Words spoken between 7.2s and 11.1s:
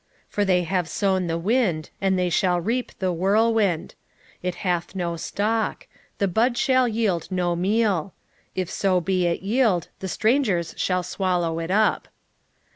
no meal: if so be it yield, the strangers shall